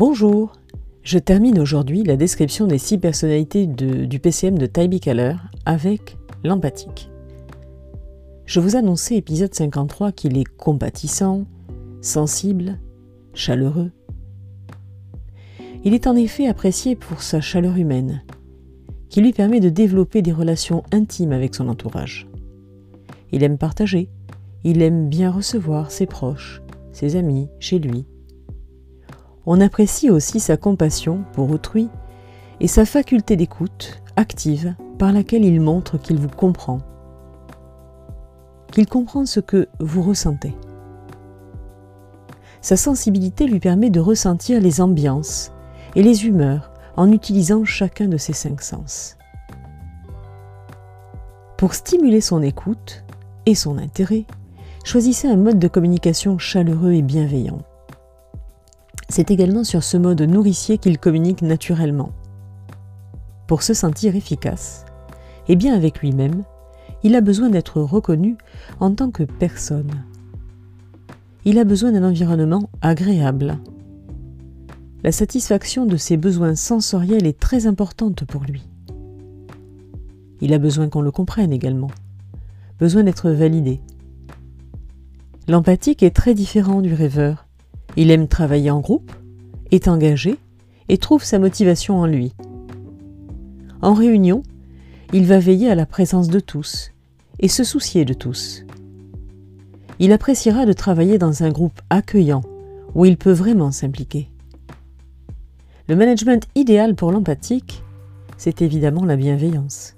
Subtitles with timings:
[0.00, 0.54] Bonjour,
[1.02, 5.34] je termine aujourd'hui la description des six personnalités du PCM de Tybee Keller
[5.66, 7.10] avec l'empathique.
[8.46, 11.44] Je vous annonçais épisode 53 qu'il est compatissant,
[12.00, 12.78] sensible,
[13.34, 13.90] chaleureux.
[15.84, 18.22] Il est en effet apprécié pour sa chaleur humaine,
[19.10, 22.26] qui lui permet de développer des relations intimes avec son entourage.
[23.32, 24.08] Il aime partager,
[24.64, 28.06] il aime bien recevoir ses proches, ses amis chez lui.
[29.46, 31.88] On apprécie aussi sa compassion pour autrui
[32.60, 36.78] et sa faculté d'écoute active par laquelle il montre qu'il vous comprend,
[38.70, 40.54] qu'il comprend ce que vous ressentez.
[42.60, 45.52] Sa sensibilité lui permet de ressentir les ambiances
[45.96, 49.16] et les humeurs en utilisant chacun de ses cinq sens.
[51.56, 53.04] Pour stimuler son écoute
[53.46, 54.26] et son intérêt,
[54.84, 57.58] choisissez un mode de communication chaleureux et bienveillant.
[59.10, 62.12] C'est également sur ce mode nourricier qu'il communique naturellement.
[63.46, 64.86] Pour se sentir efficace,
[65.48, 66.44] et bien avec lui-même,
[67.02, 68.36] il a besoin d'être reconnu
[68.78, 69.90] en tant que personne.
[71.44, 73.58] Il a besoin d'un environnement agréable,
[75.02, 78.68] la satisfaction de ses besoins sensoriels est très importante pour lui.
[80.42, 81.90] Il a besoin qu'on le comprenne également,
[82.78, 83.80] besoin d'être validé.
[85.48, 87.46] L'empathique est très différent du rêveur.
[87.96, 89.12] Il aime travailler en groupe,
[89.70, 90.38] est engagé
[90.88, 92.32] et trouve sa motivation en lui.
[93.82, 94.42] En réunion,
[95.12, 96.92] il va veiller à la présence de tous
[97.38, 98.64] et se soucier de tous.
[99.98, 102.42] Il appréciera de travailler dans un groupe accueillant
[102.94, 104.30] où il peut vraiment s'impliquer.
[105.88, 107.82] Le management idéal pour l'empathique,
[108.36, 109.96] c'est évidemment la bienveillance.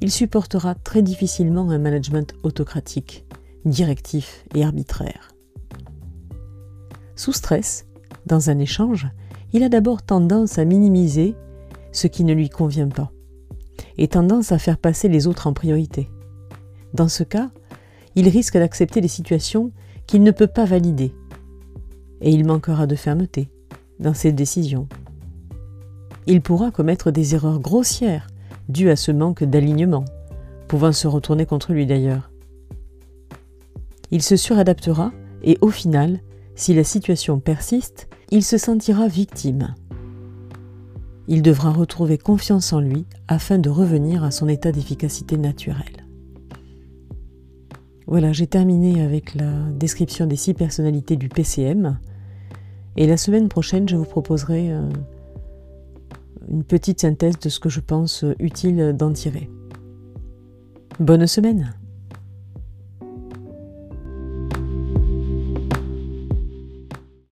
[0.00, 3.24] Il supportera très difficilement un management autocratique,
[3.64, 5.32] directif et arbitraire.
[7.22, 7.86] Sous stress,
[8.26, 9.08] dans un échange,
[9.52, 11.36] il a d'abord tendance à minimiser
[11.92, 13.12] ce qui ne lui convient pas
[13.96, 16.10] et tendance à faire passer les autres en priorité.
[16.94, 17.52] Dans ce cas,
[18.16, 19.70] il risque d'accepter des situations
[20.08, 21.14] qu'il ne peut pas valider
[22.22, 23.48] et il manquera de fermeté,
[24.00, 24.88] dans ses décisions.
[26.26, 28.26] Il pourra commettre des erreurs grossières
[28.68, 30.06] dues à ce manque d'alignement,
[30.66, 32.32] pouvant se retourner contre lui d'ailleurs.
[34.10, 35.12] Il se suradaptera
[35.44, 36.18] et au final,
[36.54, 39.74] si la situation persiste, il se sentira victime.
[41.28, 46.06] Il devra retrouver confiance en lui afin de revenir à son état d'efficacité naturelle.
[48.06, 51.98] Voilà, j'ai terminé avec la description des six personnalités du PCM.
[52.96, 54.88] Et la semaine prochaine, je vous proposerai euh,
[56.48, 59.48] une petite synthèse de ce que je pense utile d'en tirer.
[61.00, 61.72] Bonne semaine